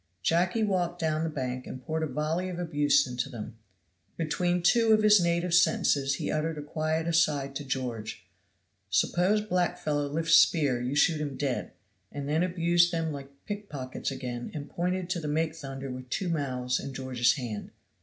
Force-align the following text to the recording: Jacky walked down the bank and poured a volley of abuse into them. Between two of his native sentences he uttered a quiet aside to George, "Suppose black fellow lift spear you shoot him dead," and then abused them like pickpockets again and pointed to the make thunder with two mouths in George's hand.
Jacky 0.23 0.63
walked 0.63 0.97
down 0.97 1.23
the 1.23 1.29
bank 1.29 1.67
and 1.67 1.79
poured 1.85 2.01
a 2.01 2.07
volley 2.07 2.49
of 2.49 2.57
abuse 2.57 3.05
into 3.05 3.29
them. 3.29 3.59
Between 4.17 4.63
two 4.63 4.93
of 4.93 5.03
his 5.03 5.21
native 5.21 5.53
sentences 5.53 6.15
he 6.15 6.31
uttered 6.31 6.57
a 6.57 6.63
quiet 6.63 7.07
aside 7.07 7.55
to 7.57 7.63
George, 7.63 8.25
"Suppose 8.89 9.41
black 9.41 9.77
fellow 9.77 10.07
lift 10.07 10.31
spear 10.31 10.81
you 10.81 10.95
shoot 10.95 11.21
him 11.21 11.37
dead," 11.37 11.73
and 12.11 12.27
then 12.27 12.41
abused 12.41 12.91
them 12.91 13.11
like 13.11 13.29
pickpockets 13.45 14.09
again 14.09 14.49
and 14.55 14.71
pointed 14.71 15.07
to 15.11 15.19
the 15.19 15.27
make 15.27 15.55
thunder 15.55 15.91
with 15.91 16.09
two 16.09 16.29
mouths 16.29 16.79
in 16.79 16.95
George's 16.95 17.33
hand. 17.33 17.69